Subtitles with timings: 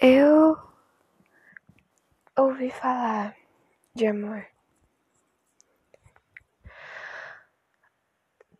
[0.00, 0.56] Eu
[2.36, 3.34] ouvi falar
[3.96, 4.46] de amor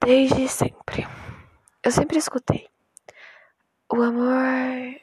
[0.01, 1.06] desde sempre.
[1.80, 2.69] Eu sempre escutei.
[3.88, 5.01] O amor.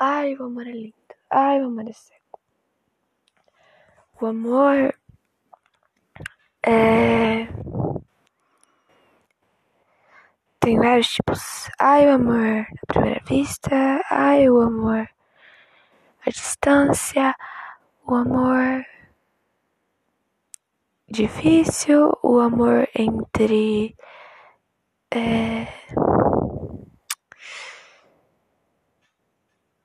[0.00, 0.94] Ai, o amor é lindo.
[1.30, 2.40] Ai, o amor é seco.
[4.22, 4.98] O amor
[6.62, 7.46] é.
[10.64, 11.68] Tem vários tipos.
[11.78, 14.00] Ai, o amor à primeira vista.
[14.10, 15.06] Ai, o amor
[16.26, 17.36] à distância.
[18.06, 18.82] O amor
[21.06, 22.18] difícil.
[22.22, 23.94] O amor entre.
[25.10, 25.66] É,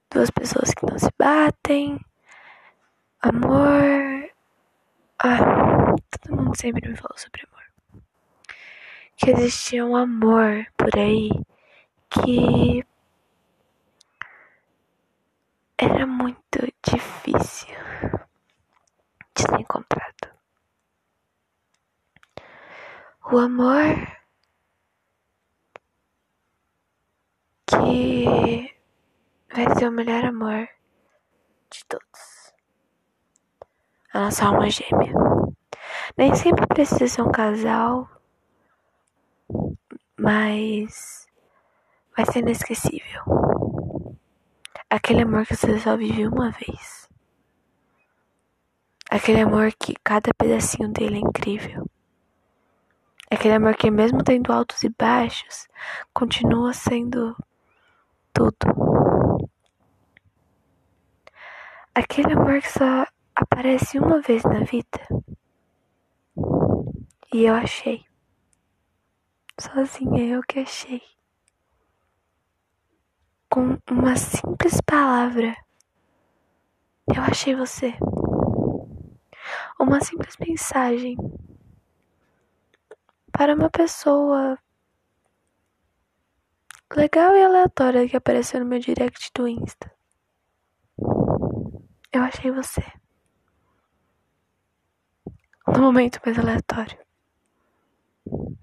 [0.09, 1.99] duas pessoas que não se batem.
[3.21, 4.31] Amor.
[5.21, 7.58] Ah, todo mundo sempre me falou sobre amor
[9.19, 11.29] que existia um amor por aí
[12.09, 12.85] que
[15.77, 17.75] era muito difícil
[19.35, 20.29] de ser encontrado.
[23.29, 23.83] O amor
[27.67, 28.73] que
[29.53, 30.69] vai ser o melhor amor
[31.69, 32.53] de todos.
[34.13, 35.13] A nossa alma gêmea.
[36.17, 38.18] Nem sempre precisa ser um casal
[40.29, 41.27] mas
[42.15, 43.23] vai ser inesquecível.
[44.87, 47.09] Aquele amor que você só vive uma vez.
[49.09, 51.89] Aquele amor que cada pedacinho dele é incrível.
[53.31, 55.67] Aquele amor que, mesmo tendo altos e baixos,
[56.13, 57.35] continua sendo
[58.31, 58.67] tudo.
[61.95, 63.03] Aquele amor que só
[63.35, 64.99] aparece uma vez na vida.
[67.33, 68.08] E eu achei.
[69.59, 71.01] Sozinha eu que achei.
[73.49, 75.53] Com uma simples palavra,
[77.13, 77.93] eu achei você.
[79.77, 81.17] Uma simples mensagem
[83.33, 84.57] para uma pessoa
[86.95, 89.93] legal e aleatória que apareceu no meu direct do Insta.
[92.13, 92.83] Eu achei você.
[95.67, 97.08] No momento mais aleatório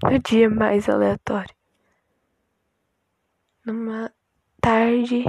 [0.02, 1.54] no dia mais aleatório.
[3.64, 4.12] Numa
[4.60, 5.24] tarde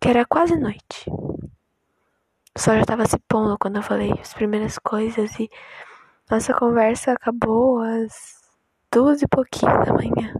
[0.00, 1.08] que era quase noite.
[2.54, 5.50] O sol já estava se pondo quando eu falei as primeiras coisas e
[6.30, 8.40] nossa conversa acabou às
[8.90, 10.34] duas e pouquinho da manhã.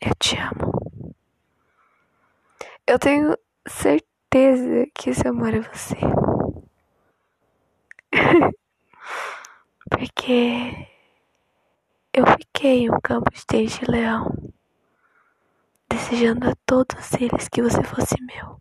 [0.00, 1.14] Eu te amo.
[2.86, 5.96] Eu tenho certeza que esse amor é você.
[10.28, 10.86] Porque
[12.12, 14.30] eu fiquei em um campo de leão,
[15.88, 18.60] desejando a todos eles que você fosse meu.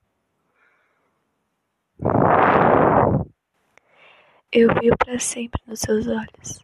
[4.50, 6.64] Eu vi para sempre nos seus olhos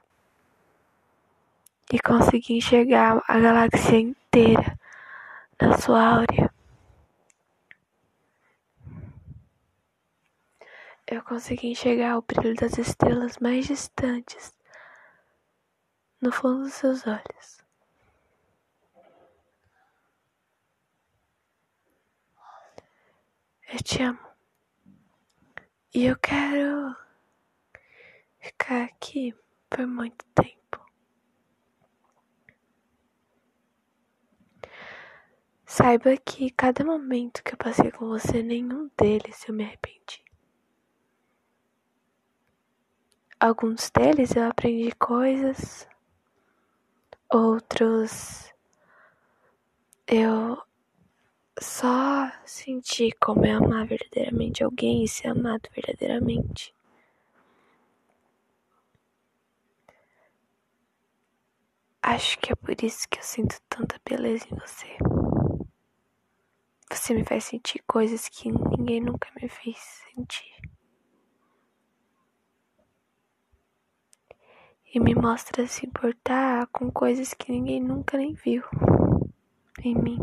[1.91, 4.79] e consegui enxergar a galáxia inteira
[5.61, 6.49] na sua áurea.
[11.05, 14.62] Eu consegui enxergar o brilho das estrelas mais distantes
[16.23, 17.61] no fundo dos seus olhos.
[23.69, 24.19] Eu te amo.
[25.93, 26.95] E eu quero
[28.39, 29.35] ficar aqui
[29.69, 30.79] por muito tempo.
[35.65, 40.23] Saiba que cada momento que eu passei com você, nenhum deles eu me arrependi.
[43.37, 45.85] Alguns deles eu aprendi coisas,
[47.33, 48.53] outros
[50.07, 50.61] eu
[51.59, 56.73] só senti como é amar verdadeiramente alguém e ser amado verdadeiramente.
[62.01, 64.97] Acho que é por isso que eu sinto tanta beleza em você.
[66.91, 69.77] Você me faz sentir coisas que ninguém nunca me fez
[70.13, 70.52] sentir.
[74.93, 78.63] E me mostra se importar com coisas que ninguém nunca nem viu
[79.83, 80.19] em mim.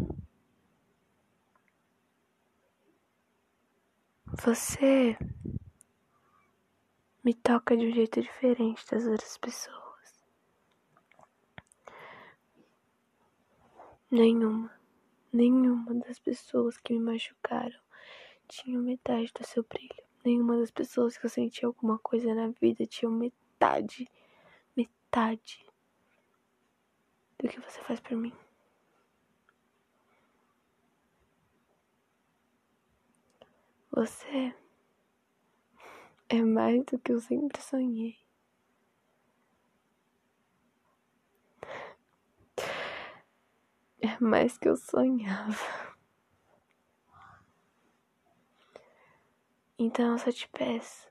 [4.27, 5.19] Você
[7.25, 10.25] me toca de um jeito diferente das outras pessoas.
[14.09, 14.73] Nenhuma,
[15.33, 17.81] nenhuma das pessoas que me machucaram
[18.47, 20.05] tinha metade do seu brilho.
[20.25, 24.09] Nenhuma das pessoas que eu senti alguma coisa na vida tinha metade
[25.11, 25.67] metade
[27.39, 28.33] do que você faz por mim.
[33.91, 34.55] Você
[36.29, 38.17] é mais do que eu sempre sonhei.
[44.01, 45.57] É mais que eu sonhava.
[49.77, 51.10] Então eu só te peço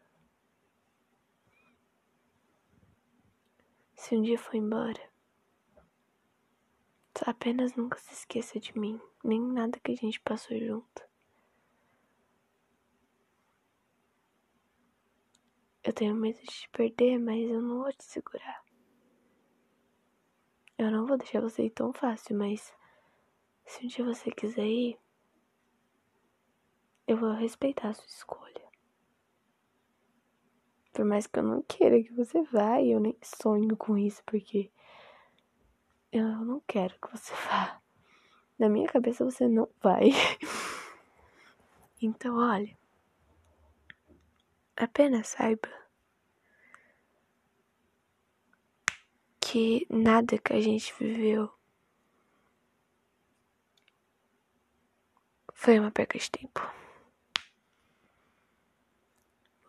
[4.00, 5.12] Se um dia for embora,
[7.26, 11.04] apenas nunca se esqueça de mim, nem nada que a gente passou junto.
[15.84, 18.64] Eu tenho medo de te perder, mas eu não vou te segurar.
[20.78, 22.74] Eu não vou deixar você ir tão fácil, mas
[23.66, 24.98] se um dia você quiser ir,
[27.06, 28.39] eu vou respeitar a sua escolha.
[31.00, 34.70] Por mais que eu não queira que você vá, eu nem sonho com isso, porque
[36.12, 37.82] eu não quero que você vá.
[38.60, 40.10] Na minha cabeça você não vai.
[42.04, 42.78] então, olha.
[44.76, 45.70] Apenas saiba
[49.40, 51.50] que nada que a gente viveu
[55.54, 56.60] foi uma perca de tempo.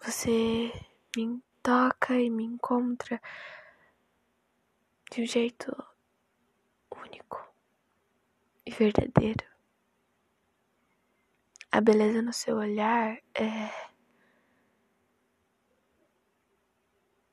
[0.02, 3.20] Você me toca e me encontra
[5.10, 5.74] de um jeito
[6.90, 7.44] único
[8.64, 9.44] e verdadeiro.
[11.72, 13.90] A beleza no seu olhar é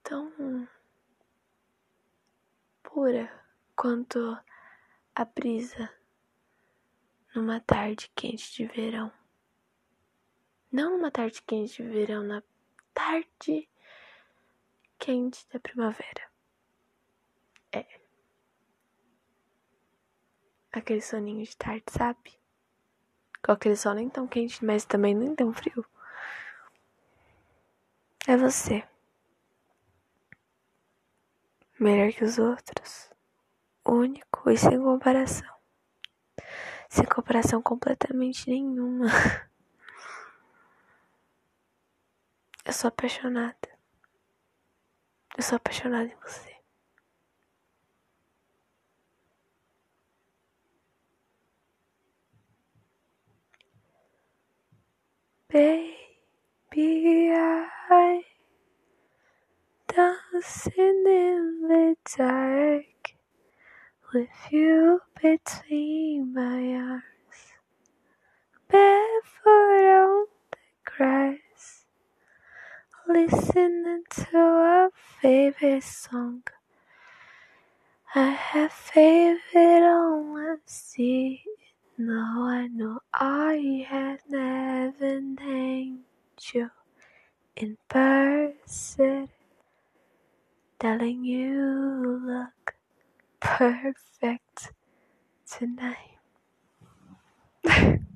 [0.03, 0.68] tão
[2.83, 3.45] pura
[3.75, 4.38] quanto
[5.13, 5.91] a brisa
[7.35, 9.12] numa tarde quente de verão.
[10.71, 12.41] Não numa tarde quente de verão, na
[12.97, 13.69] tarde
[14.97, 16.27] quente da primavera.
[17.71, 17.85] É.
[20.71, 22.39] Aquele soninho de tarde, sabe?
[23.45, 25.85] Com aquele sol nem tão quente, mas também nem tão frio.
[28.27, 28.83] É você.
[31.79, 33.11] Melhor que os outros.
[33.85, 35.55] Único e sem comparação.
[36.89, 39.05] Sem comparação completamente nenhuma.
[42.67, 43.69] Eu sou apaixonada.
[45.37, 46.53] Eu sou apaixonada em você.
[55.49, 58.25] Baby, I
[59.87, 63.15] dancing in the dark
[64.13, 67.16] with you between my arms,
[73.57, 74.89] listening to our
[75.19, 76.44] favorite song.
[78.13, 81.42] I have favorite on my seat.
[81.98, 86.69] Now I know I have never an angel
[87.56, 89.30] in person
[90.80, 92.75] telling you look
[93.39, 94.71] perfect
[95.50, 96.19] tonight.